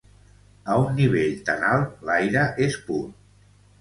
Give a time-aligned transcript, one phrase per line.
[0.75, 3.03] A un nivell tan alt l'aire és pur.